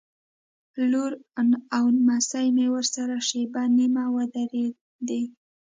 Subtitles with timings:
[0.91, 1.11] لور
[1.77, 5.21] او نمسۍ مې ورسره شېبه نیمه ودرېدې.